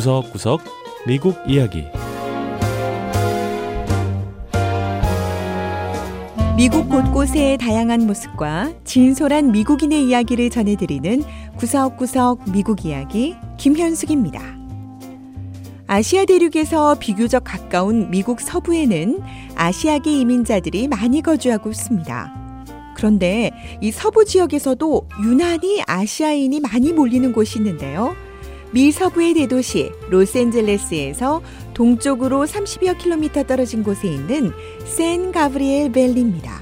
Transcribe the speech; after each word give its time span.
구석구석 0.00 0.62
미국 1.06 1.36
이야기 1.46 1.84
미국 6.56 6.88
곳곳의 6.88 7.58
다양한 7.58 8.06
모습과 8.06 8.72
진솔한 8.84 9.52
미국인의 9.52 10.06
이야기를 10.06 10.48
전해드리는 10.48 11.22
구석구석 11.58 12.50
미국 12.50 12.86
이야기 12.86 13.36
김현숙입니다. 13.58 14.40
아시아 15.86 16.24
대륙에서 16.24 16.96
비교적 16.98 17.44
가까운 17.44 18.10
미국 18.10 18.40
서부에는 18.40 19.20
아시아계 19.54 20.18
이민자들이 20.20 20.88
많이 20.88 21.20
거주하고 21.20 21.68
있습니다. 21.68 22.64
그런데 22.96 23.50
이 23.82 23.90
서부 23.90 24.24
지역에서도 24.24 25.08
유난히 25.24 25.82
아시아인이 25.86 26.58
많이 26.60 26.94
몰리는 26.94 27.34
곳이 27.34 27.58
있는데요. 27.58 28.16
미 28.72 28.92
서부의 28.92 29.34
대도시 29.34 29.90
로스앤젤레스에서 30.10 31.42
동쪽으로 31.74 32.44
30여 32.44 32.98
킬로미터 32.98 33.42
떨어진 33.44 33.82
곳에 33.82 34.08
있는 34.08 34.52
샌 34.84 35.32
가브리엘 35.32 35.90
밸리입니다. 35.90 36.60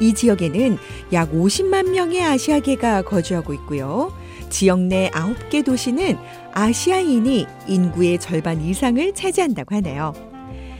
이 0.00 0.14
지역에는 0.14 0.78
약 1.12 1.32
50만 1.32 1.90
명의 1.90 2.22
아시아계가 2.22 3.02
거주하고 3.02 3.52
있고요. 3.54 4.12
지역 4.48 4.80
내 4.80 5.10
9개 5.10 5.64
도시는 5.64 6.16
아시아인이 6.52 7.46
인구의 7.66 8.18
절반 8.18 8.62
이상을 8.62 9.12
차지한다고 9.12 9.74
하네요. 9.76 10.14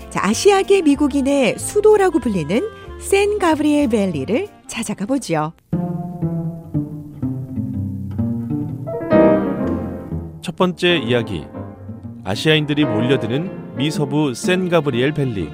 자, 0.09 0.21
아시아계 0.23 0.83
미국인의 0.83 1.59
수도라고 1.59 2.21
불리는 2.21 2.63
샌 3.01 3.39
가브리엘 3.39 3.89
밸리를 3.89 4.49
찾아가 4.67 5.05
보죠. 5.05 5.53
번째 10.59 10.97
이야기 10.97 11.45
아시아인들이 12.25 12.85
몰려드는 12.85 13.77
미서부 13.77 14.35
샌 14.35 14.69
가브리엘 14.69 15.15
밸리 15.15 15.49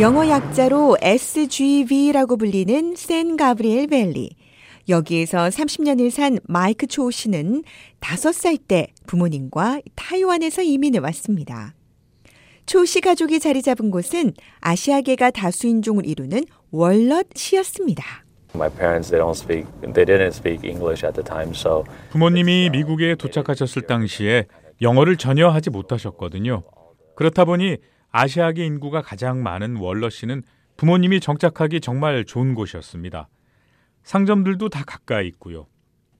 영어 0.00 0.26
약자로 0.26 0.96
SGV라고 1.00 2.36
불리는 2.36 2.96
샌 2.96 3.36
가브리엘 3.36 3.86
밸리. 3.86 4.30
여기에서 4.88 5.46
30년을 5.48 6.10
산 6.10 6.40
마이크 6.48 6.88
초 6.88 7.12
씨는 7.12 7.62
5살 8.00 8.58
때 8.66 8.88
부모님과 9.06 9.82
타이완에서 9.94 10.62
이민을 10.62 11.00
왔습니다. 11.02 11.74
초씨 12.66 13.00
가족이 13.02 13.38
자리 13.38 13.62
잡은 13.62 13.92
곳은 13.92 14.32
아시아계가 14.60 15.30
다수인종을 15.30 16.06
이루는 16.06 16.46
월넛시였습니다. 16.72 18.21
부모님이 22.10 22.70
미국에 22.70 23.14
도착하셨을 23.14 23.82
당시에 23.82 24.46
영어를 24.82 25.16
전혀 25.16 25.48
하지 25.48 25.70
못하셨거든요. 25.70 26.62
그렇다 27.16 27.44
보니 27.44 27.78
아시아계 28.10 28.64
인구가 28.64 29.00
가장 29.00 29.42
많은 29.42 29.76
월러시는 29.76 30.42
부모님이 30.76 31.20
정착하기 31.20 31.80
정말 31.80 32.24
좋은 32.24 32.54
곳이었습니다. 32.54 33.28
상점들도 34.02 34.68
다 34.68 34.84
가까이 34.86 35.28
있고요. 35.28 35.66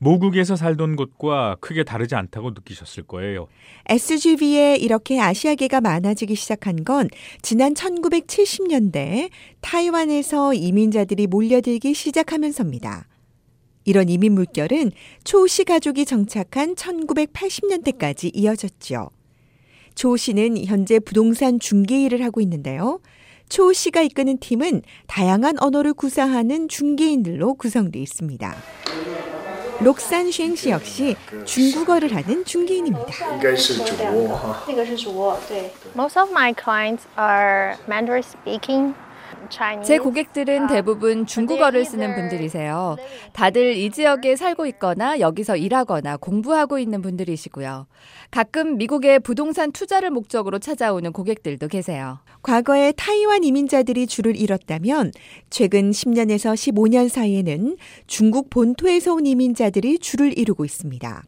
모국에서 0.03 0.57
살던 0.57 0.97
곳과 0.97 1.59
크게 1.61 1.85
다르지 1.85 2.17
않다고 2.17 2.51
느끼셨을 2.51 3.05
거예요. 3.05 3.47
SGV에 3.87 4.75
이렇게 4.75 5.21
아시아계가 5.21 5.81
많아지기 5.81 6.35
시작한 6.35 6.83
건 6.83 7.09
지난 7.41 7.73
1970년대 7.75 9.31
타이완에서 9.61 10.55
이민자들이 10.55 11.29
몰려들기 11.29 11.95
시작하면서입니다. 11.95 13.07
이런 13.85 14.09
이민 14.09 14.33
물결은 14.33 14.91
초씨 15.23 15.65
가족이 15.65 16.05
정착한 16.05 16.75
1980년대까지 16.75 18.33
이어졌죠. 18.35 19.09
초 19.95 20.17
씨는 20.17 20.65
현재 20.65 20.99
부동산 20.99 21.61
중개 21.61 22.03
일을 22.03 22.25
하고 22.25 22.41
있는데요. 22.41 22.99
초 23.49 23.73
씨가 23.73 24.03
이끄는 24.03 24.39
팀은 24.39 24.83
다양한 25.07 25.63
언어를 25.63 25.95
구사하는 25.95 26.69
중개인들로 26.69 27.55
구성되어 27.55 28.03
있습니다. 28.03 28.57
록산 29.81 30.31
쉥 30.31 30.57
씨 30.57 30.71
역시 30.71 31.17
중국어를 31.45 32.15
하는 32.15 32.45
중개인입니다. 32.45 33.13
Most 35.95 36.19
of 36.19 36.31
my 36.31 36.53
clients 36.55 37.07
are 37.19 37.77
Mandarin 37.89 38.23
speaking. 38.23 38.95
제 39.85 39.99
고객들은 39.99 40.67
대부분 40.67 41.27
중국어를 41.27 41.85
쓰는 41.85 42.15
분들이세요. 42.15 42.97
다들 43.33 43.77
이 43.77 43.91
지역에 43.91 44.37
살고 44.37 44.67
있거나 44.67 45.21
여기서 45.21 45.57
일하거나 45.57 46.17
공부하고 46.17 46.79
있는 46.79 47.03
분들이시고요. 47.03 47.87
가끔 48.31 48.79
미국의 48.79 49.21
부동산 49.21 49.73
투자를 49.73 50.11
목적으로 50.11 50.59
찾아오는 50.59 51.13
고객들도 51.13 51.69
계세요. 51.69 52.19
과거에 52.43 52.93
타이완 52.93 53.45
이민자들이 53.45 54.07
줄을 54.07 54.37
잃었다면 54.37 55.13
최근 55.51 55.91
10년에서 55.91 56.55
15년 56.55 57.09
사이에는 57.09 57.77
중국 58.07 58.51
본토에서 58.51 59.15
온 59.15 59.27
이민자들이 59.27 59.99
줄을 59.99 60.37
이루고 60.37 60.65
있습니다. 60.65 61.23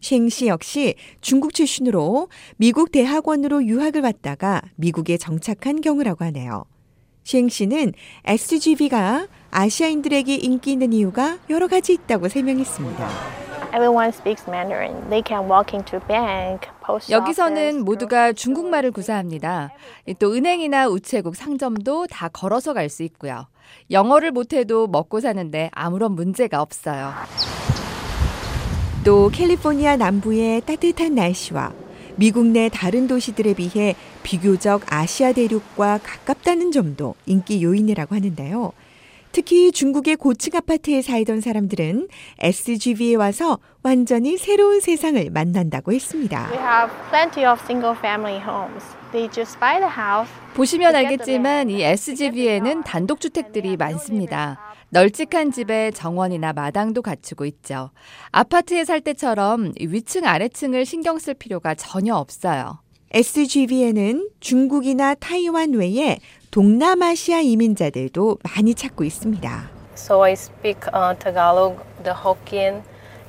쉥씨 0.00 0.46
역시 0.46 0.94
중국 1.20 1.54
출신으로 1.54 2.28
미국 2.56 2.92
대학원으로 2.92 3.64
유학을 3.64 4.02
왔다가 4.02 4.62
미국에 4.76 5.16
정착한 5.16 5.80
경우라고 5.80 6.24
하네요. 6.26 6.64
쉥 7.28 7.50
씨는 7.50 7.92
SGV가 8.24 9.26
아시아인들에게 9.50 10.34
인기 10.34 10.72
있는 10.72 10.94
이유가 10.94 11.36
여러 11.50 11.68
가지 11.68 11.92
있다고 11.92 12.28
설명했습니다. 12.28 13.08
여기서는 17.10 17.84
모두가 17.84 18.32
중국말을 18.32 18.92
구사합니다. 18.92 19.70
또 20.18 20.32
은행이나 20.32 20.88
우체국, 20.88 21.36
상점도 21.36 22.06
다 22.06 22.28
걸어서 22.28 22.72
갈 22.72 22.88
수 22.88 23.02
있고요. 23.02 23.46
영어를 23.90 24.30
못해도 24.30 24.86
먹고 24.86 25.20
사는데 25.20 25.68
아무런 25.74 26.12
문제가 26.12 26.62
없어요. 26.62 27.12
또 29.04 29.28
캘리포니아 29.28 29.96
남부의 29.96 30.62
따뜻한 30.62 31.14
날씨와 31.14 31.72
미국 32.16 32.46
내 32.46 32.68
다른 32.70 33.06
도시들에 33.06 33.52
비해 33.54 33.94
비교적 34.28 34.82
아시아 34.92 35.32
대륙과 35.32 36.00
가깝다는 36.02 36.70
점도 36.70 37.14
인기 37.24 37.62
요인이라고 37.62 38.14
하는데요. 38.14 38.72
특히 39.32 39.72
중국의 39.72 40.16
고층 40.16 40.54
아파트에 40.54 41.00
살던 41.00 41.40
사람들은 41.40 42.08
SGV에 42.38 43.14
와서 43.14 43.58
완전히 43.82 44.36
새로운 44.36 44.80
세상을 44.80 45.30
만난다고 45.30 45.94
했습니다. 45.94 46.50
We 46.50 46.58
have 46.58 46.94
plenty 47.08 47.50
of 47.50 47.62
single 47.64 47.96
family 47.96 48.38
homes. 48.38 48.84
They 49.12 49.30
just 49.32 49.58
buy 49.58 49.80
the 49.80 49.90
house. 49.90 50.30
보시면 50.52 50.94
알겠지만 50.94 51.70
이 51.70 51.82
SGV에는 51.82 52.82
단독주택들이 52.82 53.78
많습니다. 53.78 54.58
널찍한 54.90 55.52
집에 55.52 55.90
정원이나 55.90 56.52
마당도 56.52 57.00
갖추고 57.00 57.46
있죠. 57.46 57.92
아파트에 58.30 58.84
살 58.84 59.00
때처럼 59.00 59.72
위층 59.80 60.26
아래층을 60.26 60.84
신경 60.84 61.18
쓸 61.18 61.32
필요가 61.32 61.74
전혀 61.74 62.14
없어요. 62.14 62.80
SGV에는 63.10 64.28
중국이나 64.40 65.14
타이완 65.14 65.72
외에 65.72 66.18
동남아시아 66.50 67.40
이민자들도 67.40 68.38
많이 68.42 68.74
찾고 68.74 69.04
있습니다. 69.04 69.70
So 69.96 70.22
I 70.22 70.32
speak 70.32 70.80
uh, 70.94 71.18
Tagalog, 71.18 71.82
the 72.04 72.16
Hokkien, 72.16 72.82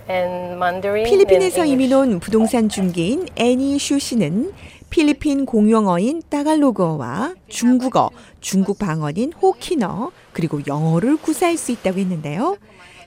and 0.09 0.56
Mandarin. 0.56 1.09
필리핀에서 1.09 1.66
이민. 1.66 1.94
온 1.94 2.19
부동산 2.19 2.69
중개인 2.69 3.28
애니 3.35 3.79
슈 3.79 4.00
씨는 4.00 4.53
필리핀 4.89 5.45
공용어인 5.45 6.22
따갈로그어와 6.29 7.35
중국어, 7.47 8.09
중국 8.41 8.79
방언인 8.79 9.34
호키너, 9.34 10.12
그리고 10.33 10.62
영어를 10.68 11.18
구사할 11.18 11.57
수 11.57 11.71
있다고 11.71 12.00
했는데요. 12.00 12.57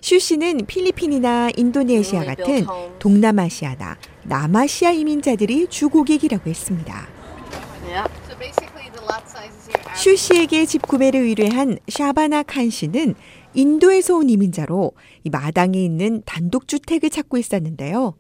슈 0.00 0.19
씨는 0.19 0.67
필리핀이나 0.67 1.50
인도네시아 1.56 2.25
같은 2.25 2.67
동남아시아나 2.99 3.96
남아시아 4.24 4.90
이민자들이 4.90 5.66
주 5.69 5.88
고객이라고 5.88 6.48
했습니다. 6.48 7.06
슈 9.94 10.16
씨에게 10.16 10.66
집 10.66 10.82
구매를 10.82 11.20
의뢰한 11.20 11.78
샤바나 11.88 12.42
칸 12.42 12.70
씨는 12.70 13.14
인도에서 13.54 14.16
온 14.16 14.30
이민자로 14.30 14.92
이 15.24 15.30
마당에 15.30 15.78
있는 15.82 16.22
단독주택을 16.24 17.10
찾고 17.10 17.38
있었는데요. 17.38 18.14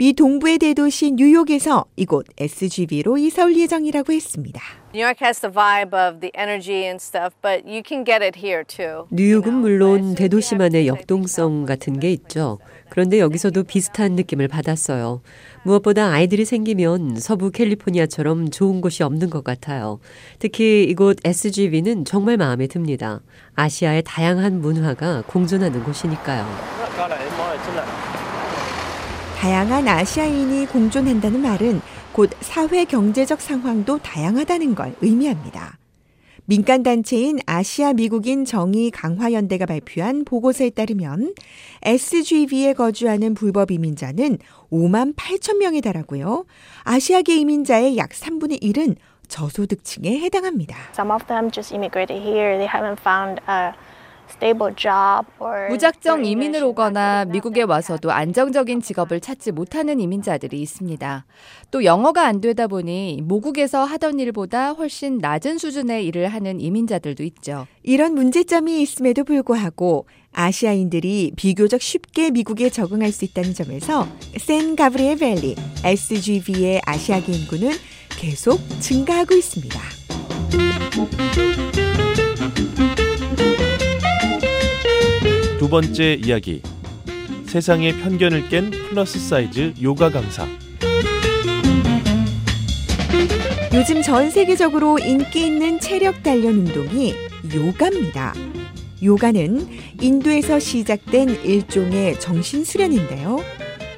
미 0.00 0.14
동부의 0.14 0.56
대도시 0.56 1.12
뉴욕에서 1.12 1.84
이곳 1.94 2.24
SGV로 2.38 3.18
이사 3.18 3.44
올 3.44 3.54
예정이라고 3.54 4.14
했습니다. 4.14 4.58
New 4.94 5.04
York 5.04 5.22
has 5.22 5.42
the 5.42 5.52
vibe 5.52 5.94
of 5.94 6.20
the 6.20 6.32
energy 6.34 6.86
and 6.86 6.96
stuff, 6.98 7.36
but 7.42 7.68
you 7.68 7.82
can 7.86 8.02
get 8.02 8.24
it 8.24 8.32
here 8.34 8.64
too. 8.64 9.04
뉴욕은 9.10 9.52
물론 9.52 10.14
대도시만의 10.14 10.86
역동성 10.86 11.66
같은 11.66 12.00
게 12.00 12.10
있죠. 12.12 12.58
그런데 12.88 13.20
여기서도 13.20 13.64
비슷한 13.64 14.12
느낌을 14.12 14.48
받았어요. 14.48 15.20
무엇보다 15.64 16.10
아이들이 16.12 16.46
생기면 16.46 17.20
서부 17.20 17.50
캘리포니아처럼 17.50 18.48
좋은 18.48 18.80
곳이 18.80 19.02
없는 19.02 19.28
것 19.28 19.44
같아요. 19.44 20.00
특히 20.38 20.82
이곳 20.84 21.18
SGV는 21.22 22.06
정말 22.06 22.38
마음에 22.38 22.68
듭니다. 22.68 23.20
아시아의 23.54 24.04
다양한 24.06 24.62
문화가 24.62 25.22
공존하는 25.26 25.84
곳이니까요. 25.84 26.48
다양한 29.40 29.88
아시아인이 29.88 30.66
공존한다는 30.66 31.40
말은 31.40 31.80
곧 32.12 32.28
사회 32.40 32.84
경제적 32.84 33.40
상황도 33.40 33.96
다양하다는 34.00 34.74
걸 34.74 34.94
의미합니다. 35.00 35.78
민간 36.44 36.82
단체인 36.82 37.38
아시아 37.46 37.94
미국인 37.94 38.44
정의 38.44 38.90
강화 38.90 39.32
연대가 39.32 39.64
발표한 39.64 40.26
보고서에 40.26 40.68
따르면 40.68 41.32
SGV에 41.80 42.74
거주하는 42.74 43.32
불법 43.32 43.70
이민자는 43.70 44.36
5만 44.70 45.16
8천 45.16 45.56
명에 45.56 45.80
달하고요. 45.80 46.44
아시아계 46.84 47.36
이민자의 47.36 47.96
약 47.96 48.10
3분의 48.10 48.60
1은 48.60 48.96
저소득층에 49.28 50.18
해당합니다. 50.18 50.76
Some 50.92 51.10
of 51.10 51.24
them 51.28 51.50
just 51.50 51.72
immigrated 51.72 52.20
here. 52.20 52.58
They 52.58 52.68
haven't 52.68 53.00
found 53.00 53.40
a 53.48 53.72
무작정 55.68 56.24
이민을 56.24 56.62
오거나 56.64 57.26
미국에 57.26 57.62
와서도 57.62 58.10
안정적인 58.10 58.80
직업을 58.80 59.20
찾지 59.20 59.52
못하는 59.52 60.00
이민자들이 60.00 60.60
있습니다. 60.60 61.26
또 61.70 61.84
영어가 61.84 62.26
안 62.26 62.40
되다 62.40 62.66
보니 62.66 63.20
모국에서 63.22 63.84
하던 63.84 64.18
일보다 64.20 64.72
훨씬 64.72 65.18
낮은 65.18 65.58
수준의 65.58 66.06
일을 66.06 66.28
하는 66.28 66.60
이민자들도 66.60 67.22
있죠. 67.24 67.66
이런 67.82 68.14
문제점이 68.14 68.80
있음에도 68.82 69.24
불구하고 69.24 70.06
아시아인들이 70.32 71.32
비교적 71.36 71.80
쉽게 71.82 72.30
미국에 72.30 72.70
적응할 72.70 73.10
수 73.12 73.24
있다는 73.24 73.54
점에서 73.54 74.06
샌 74.38 74.76
가브리엘 74.76 75.18
밸리 75.18 75.56
SGV의 75.84 76.82
아시아계 76.86 77.32
인구는 77.32 77.70
계속 78.10 78.60
증가하고 78.80 79.34
있습니다. 79.34 79.80
두 85.60 85.68
번째 85.68 86.14
이야기. 86.24 86.62
세상의 87.44 87.98
편견을 87.98 88.48
깬 88.48 88.70
플러스 88.70 89.18
사이즈 89.18 89.74
요가 89.82 90.08
강사. 90.08 90.46
요즘 93.74 94.00
전 94.00 94.30
세계적으로 94.30 94.98
인기 94.98 95.48
있는 95.48 95.78
체력 95.78 96.22
단련 96.22 96.54
운동이 96.54 97.12
요가입니다. 97.54 98.32
요가는 99.02 99.68
인도에서 100.00 100.58
시작된 100.58 101.44
일종의 101.44 102.18
정신 102.18 102.64
수련인데요. 102.64 103.44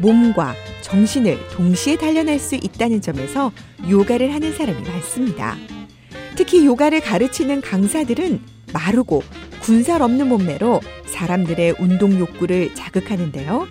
몸과 0.00 0.56
정신을 0.80 1.38
동시에 1.52 1.96
단련할 1.96 2.40
수 2.40 2.56
있다는 2.56 3.00
점에서 3.00 3.52
요가를 3.88 4.34
하는 4.34 4.52
사람이 4.52 4.82
많습니다. 4.82 5.56
특히 6.34 6.66
요가를 6.66 6.98
가르치는 7.02 7.60
강사들은 7.60 8.40
마르고 8.72 9.22
군살 9.60 10.02
없는 10.02 10.28
몸매로 10.28 10.80
사람들의 11.22 11.76
운동 11.78 12.18
욕구를 12.18 12.74
자극하는데요. 12.74 13.68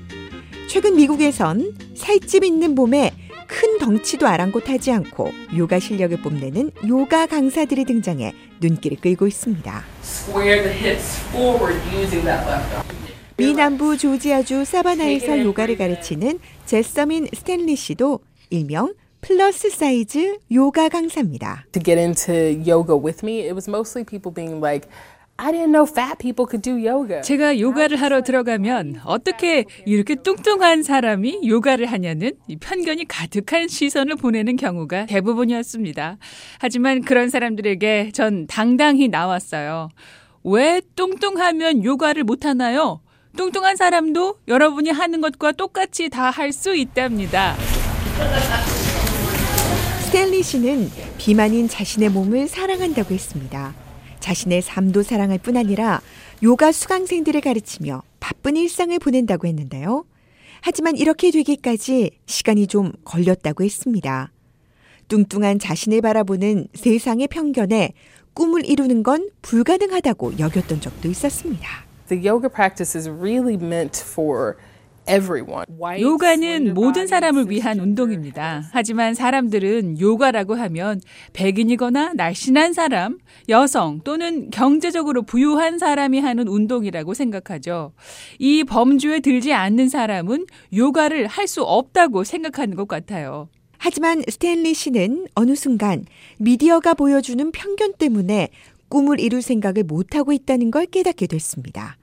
최근 0.68 0.96
미국에선 0.96 1.76
살집 1.96 2.46
있는 2.46 2.76
몸에 2.76 3.12
큰 3.46 3.78
덩치도 3.78 4.26
아랑곳하지 4.26 4.94
않고 4.94 5.30
요가 5.58 5.78
실력을 5.78 6.16
뽐내는 6.22 6.72
요가 6.88 7.26
강사들이 7.26 7.84
등장해 7.84 8.34
눈길을 8.62 8.98
끌고 9.02 9.28
있습니다. 9.28 9.84
Square 10.02 10.64
the 10.64 10.78
hips 10.78 11.20
forward 11.32 11.78
using 11.94 12.24
that 12.24 12.48
left 12.48 12.74
arm. 12.74 12.86
미 13.36 13.54
남부 13.54 13.98
조지아주 13.98 14.64
사바나에서 14.64 15.42
요가를 15.44 15.76
가르치는 15.76 16.40
제서민 16.66 17.28
스탠리 17.34 17.76
씨도 17.76 18.20
일명 18.50 18.94
플러스 19.20 19.70
사이즈 19.70 20.38
요가 20.54 20.88
강사입니다. 20.88 21.66
to 21.74 21.84
get 21.84 22.00
into 22.00 22.34
yoga 22.66 22.96
with 22.96 23.26
me, 23.26 23.42
it 23.42 23.54
was 23.54 23.70
mostly 23.70 24.06
people 24.06 24.34
being 24.34 24.64
like, 24.64 24.88
I 25.44 25.52
didn't 25.52 25.72
know 25.72 25.88
fat 25.90 26.20
people 26.20 26.46
could 26.48 26.62
do 26.62 26.78
yoga. 26.78 27.24
제가 27.24 27.60
요가를 27.60 28.00
하러 28.00 28.22
들어가면 28.22 29.02
어떻게 29.06 29.66
이렇게 29.88 30.14
뚱뚱한 30.14 30.84
사람이 30.84 31.40
요가를 31.48 31.88
하냐는 31.88 32.34
이 32.48 32.58
편견이 32.58 33.08
가득한 33.08 33.68
시선을 33.68 34.18
보내는 34.18 34.56
경우가 34.56 35.08
대부분이었습니다. 35.08 36.20
하지만 36.60 37.02
그런 37.02 37.30
사람들에게 37.30 38.12
전 38.14 38.46
당당히 38.46 39.08
나왔어요. 39.08 39.90
왜 40.44 40.80
뚱뚱하면 40.96 41.84
요가를 41.84 42.24
못하나요? 42.24 43.02
뚱뚱한 43.36 43.78
사람도 43.78 44.36
여러분이 44.48 44.92
하는 44.92 45.22
것과 45.22 45.54
똑같이 45.54 46.10
다 46.10 46.30
할 46.30 46.54
수 46.54 46.76
있답니다. 46.76 47.56
스탠리 50.06 50.44
씨는 50.44 50.88
비만인 51.18 51.68
자신의 51.68 52.10
몸을 52.10 52.48
사랑한다고 52.48 53.12
했습니다. 53.16 53.74
자신의 54.22 54.62
삶도 54.62 55.04
사랑할 55.04 55.38
뿐 55.38 55.58
아니라 55.58 56.00
요가 56.44 56.72
수강생들을 56.72 57.42
가르치며 57.42 58.04
바쁜 58.22 58.56
일상을 58.56 58.98
보낸다고 59.00 59.48
했는데요. 59.48 60.06
하지만 60.62 60.96
이렇게 60.96 61.32
되기까지 61.32 62.12
시간이 62.28 62.68
좀 62.68 62.94
걸렸다고 63.04 63.64
했습니다. 63.64 64.32
뚱뚱한 65.10 65.60
자신을 65.60 66.02
바라보는 66.02 66.68
세상의 66.74 67.28
편견에 67.28 67.94
꿈을 68.34 68.66
이루는 68.66 69.04
건 69.04 69.30
불가능하다고 69.42 70.40
여겼던 70.40 70.80
적도 70.80 71.10
있었습니다. 71.10 71.68
The 72.08 72.26
yoga 72.26 72.50
practice 72.50 72.98
is 72.98 73.10
really 73.10 73.56
meant 73.56 74.02
for 74.02 74.56
요가는 76.02 76.74
모든 76.74 77.06
사람을 77.08 77.50
위한 77.50 77.80
운동입니다. 77.80 78.64
하지만 78.72 79.14
사람들은 79.14 80.00
요가라고 80.00 80.56
하면 80.56 81.02
백인이거나 81.34 82.14
날씬한 82.14 82.74
사람, 82.74 83.20
여성 83.50 84.00
또는 84.04 84.50
경제적으로 84.50 85.24
부유한 85.24 85.78
사람이 85.80 86.20
하는 86.20 86.48
운동이라고 86.48 87.14
생각하죠. 87.14 87.94
이 88.40 88.64
범주에 88.64 89.20
들지 89.20 89.54
않는 89.54 89.90
사람은 89.90 90.46
요가를 90.74 91.28
할 91.28 91.52
수 91.52 91.64
없다고 91.64 92.24
생각하는 92.24 92.78
것 92.78 92.88
같아요. 92.88 93.50
하지만 93.78 94.22
스탠리 94.30 94.74
씨는 94.74 95.26
어느 95.36 95.56
순간 95.56 96.06
미디어가 96.38 96.94
보여주는 96.94 97.52
편견 97.52 97.94
때문에 97.98 98.50
꿈을 98.88 99.20
이룰 99.20 99.42
생각을 99.42 99.84
못하고 99.84 100.32
있다는 100.32 100.72
걸 100.72 100.86
깨닫게 100.86 101.28
됐습니다. 101.28 101.98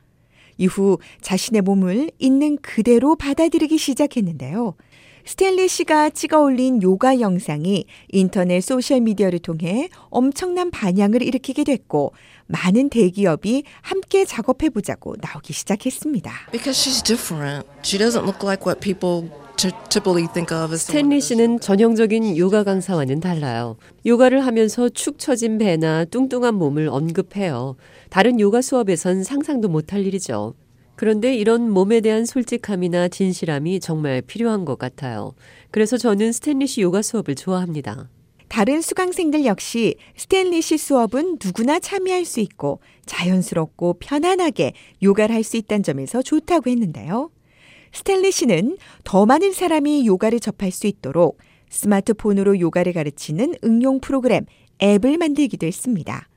이후 0.58 0.98
자신의 1.22 1.62
몸을 1.62 2.10
있는 2.18 2.58
그대로 2.60 3.16
받아들이기 3.16 3.78
시작했는데요. 3.78 4.74
스탠리 5.24 5.68
씨가 5.68 6.08
찍어 6.08 6.40
올린 6.40 6.82
요가 6.82 7.20
영상이 7.20 7.84
인터넷 8.08 8.62
소셜미디어를 8.62 9.40
통해 9.40 9.90
엄청난 10.08 10.70
반향을 10.70 11.22
일으키게 11.22 11.64
됐고 11.64 12.14
많은 12.46 12.88
대기업이 12.88 13.64
함께 13.82 14.24
작업해보자고 14.24 15.16
나오기 15.20 15.52
시작했습니다. 15.52 16.32
Because 16.50 16.72
she's 16.72 17.04
different. 17.04 17.66
She 17.82 17.98
doesn't 17.98 18.24
look 18.24 18.42
like 18.42 18.64
what 18.66 18.80
people 18.80 19.30
스탠리 20.76 21.20
씨는 21.20 21.58
전형적인 21.58 22.36
요가 22.36 22.62
강사와는 22.62 23.18
달라요. 23.18 23.76
요가를 24.06 24.46
하면서 24.46 24.88
축 24.88 25.18
처진 25.18 25.58
배나 25.58 26.04
뚱뚱한 26.04 26.54
몸을 26.54 26.88
언급해요. 26.88 27.74
다른 28.08 28.38
요가 28.38 28.62
수업에선 28.62 29.24
상상도 29.24 29.68
못할 29.68 30.06
일이죠. 30.06 30.54
그런데 30.94 31.34
이런 31.34 31.70
몸에 31.70 32.00
대한 32.00 32.24
솔직함이나 32.24 33.08
진실함이 33.08 33.80
정말 33.80 34.22
필요한 34.22 34.64
것 34.64 34.78
같아요. 34.78 35.34
그래서 35.72 35.96
저는 35.96 36.30
스탠리 36.30 36.68
씨 36.68 36.80
요가 36.82 37.02
수업을 37.02 37.34
좋아합니다. 37.34 38.08
다른 38.46 38.80
수강생들 38.80 39.44
역시 39.44 39.96
스탠리 40.16 40.62
씨 40.62 40.78
수업은 40.78 41.38
누구나 41.44 41.80
참여할 41.80 42.24
수 42.24 42.38
있고 42.38 42.80
자연스럽고 43.06 43.96
편안하게 43.98 44.72
요가를 45.02 45.34
할 45.34 45.42
수 45.42 45.56
있다는 45.56 45.82
점에서 45.82 46.22
좋다고 46.22 46.70
했는데요. 46.70 47.30
스탠리 47.92 48.32
씨는 48.32 48.78
더 49.04 49.26
많은 49.26 49.52
사람이 49.52 50.06
요가를 50.06 50.40
접할 50.40 50.70
수 50.70 50.86
있도록 50.86 51.38
스마트폰으로 51.70 52.58
요가를 52.58 52.92
가르치는 52.92 53.56
응용 53.64 54.00
프로그램 54.00 54.46
앱을 54.82 55.18
만들기도 55.18 55.66
했습니다. 55.66 56.28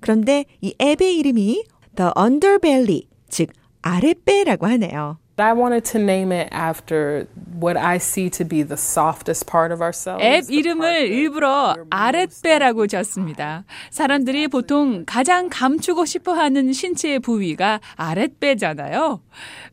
그런데 0.00 0.46
이 0.60 0.74
앱의 0.80 1.16
이름이 1.18 1.64
The 1.96 2.10
Underbelly, 2.18 3.06
즉 3.28 3.50
아랫배라고 3.82 4.66
하네요. 4.66 5.19
I 5.40 5.52
wanted 5.52 5.84
to 5.92 5.98
name 5.98 6.32
it 6.32 6.48
after 6.52 7.26
what 7.60 7.76
I 7.78 7.96
see 7.96 8.30
to 8.30 8.44
be 8.44 8.62
the 8.62 8.76
softest 8.76 9.46
part 9.46 9.72
of 9.72 9.80
ourselves. 9.82 10.22
앱 10.24 10.50
이름을 10.50 11.08
일부러 11.08 11.76
아랫배라고 11.90 12.86
졌습니다. 12.86 13.64
사람들이 13.90 14.48
보통 14.48 15.04
가장 15.06 15.48
감추고 15.50 16.04
싶어 16.04 16.32
하는 16.32 16.72
신체의 16.72 17.20
부위가 17.20 17.80
아랫배잖아요. 17.96 19.20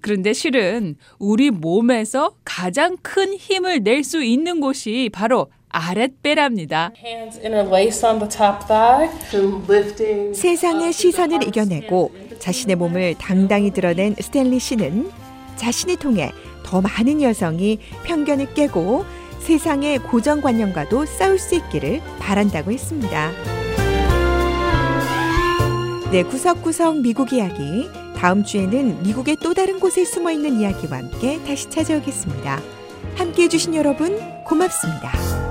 그런데 0.01 0.33
실은 0.33 0.95
우리 1.19 1.51
몸에서 1.51 2.31
가장 2.43 2.97
큰 3.01 3.33
힘을 3.33 3.83
낼 3.83 4.03
수 4.03 4.23
있는 4.23 4.61
곳이 4.61 5.09
바로 5.11 5.47
아랫배랍니다. 5.69 6.91
세상의 10.33 10.93
시선을 10.93 11.47
이겨내고 11.47 12.11
자신의 12.39 12.75
몸을 12.77 13.15
당당히 13.19 13.71
드러낸 13.71 14.15
스탠리 14.19 14.59
씨는 14.59 15.09
자신을 15.57 15.97
통해 15.97 16.31
더 16.63 16.81
많은 16.81 17.21
여성이 17.21 17.79
편견을 18.03 18.53
깨고 18.53 19.05
세상의 19.39 19.99
고정관념과도 19.99 21.05
싸울 21.05 21.39
수 21.39 21.55
있기를 21.55 22.01
바란다고 22.19 22.71
했습니다. 22.71 23.31
네, 26.11 26.23
구석구석 26.23 27.01
미국 27.01 27.33
이야기. 27.33 27.89
다음 28.15 28.43
주에는 28.43 29.03
미국의 29.03 29.37
또 29.41 29.53
다른 29.53 29.79
곳에 29.79 30.03
숨어 30.03 30.31
있는 30.31 30.59
이야기와 30.59 30.97
함께 30.97 31.39
다시 31.45 31.69
찾아오겠습니다. 31.69 32.61
함께 33.15 33.43
해주신 33.43 33.75
여러분, 33.75 34.19
고맙습니다. 34.43 35.46